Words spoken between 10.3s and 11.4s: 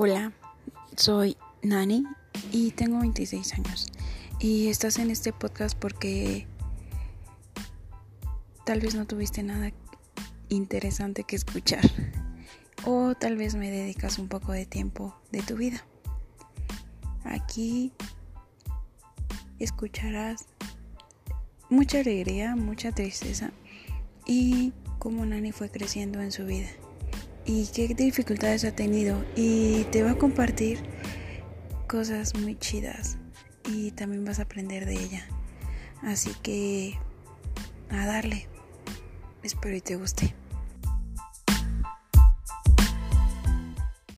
interesante que